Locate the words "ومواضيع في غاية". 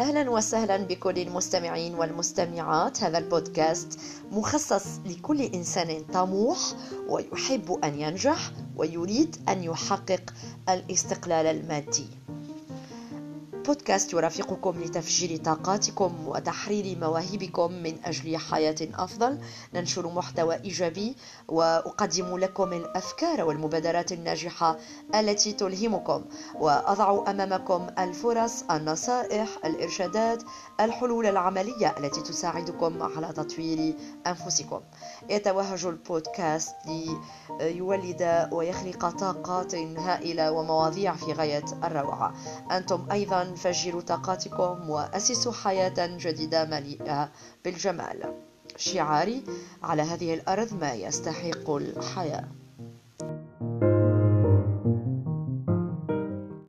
40.52-41.64